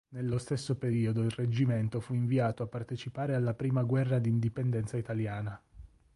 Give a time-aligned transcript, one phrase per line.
[0.15, 5.61] Nello stesso periodo il Reggimento fu inviato a partecipare alla Prima guerra d'indipendenza italiana.